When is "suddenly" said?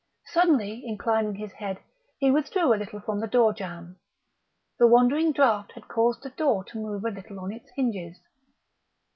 0.25-0.83